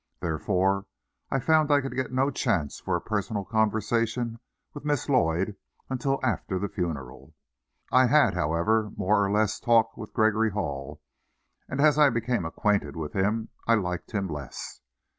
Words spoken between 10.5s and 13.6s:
Hall, and as I became acquainted with him,